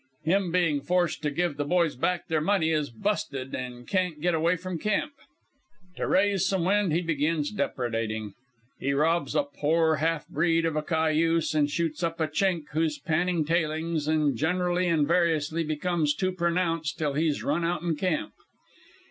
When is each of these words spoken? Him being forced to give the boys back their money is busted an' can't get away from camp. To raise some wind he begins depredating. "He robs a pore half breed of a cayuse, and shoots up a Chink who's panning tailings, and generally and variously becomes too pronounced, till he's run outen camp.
Him 0.23 0.51
being 0.51 0.81
forced 0.81 1.21
to 1.21 1.29
give 1.29 1.57
the 1.57 1.63
boys 1.63 1.95
back 1.95 2.25
their 2.27 2.41
money 2.41 2.71
is 2.71 2.89
busted 2.89 3.53
an' 3.53 3.85
can't 3.85 4.19
get 4.19 4.33
away 4.33 4.55
from 4.55 4.79
camp. 4.79 5.13
To 5.97 6.07
raise 6.07 6.43
some 6.47 6.65
wind 6.65 6.91
he 6.91 7.03
begins 7.03 7.51
depredating. 7.51 8.33
"He 8.79 8.93
robs 8.93 9.35
a 9.35 9.43
pore 9.43 9.97
half 9.97 10.27
breed 10.27 10.65
of 10.65 10.75
a 10.75 10.81
cayuse, 10.81 11.53
and 11.53 11.69
shoots 11.69 12.01
up 12.01 12.19
a 12.19 12.27
Chink 12.27 12.69
who's 12.71 12.97
panning 12.97 13.45
tailings, 13.45 14.07
and 14.07 14.35
generally 14.35 14.87
and 14.87 15.07
variously 15.07 15.63
becomes 15.63 16.15
too 16.15 16.31
pronounced, 16.31 16.97
till 16.97 17.13
he's 17.13 17.43
run 17.43 17.63
outen 17.63 17.95
camp. 17.95 18.33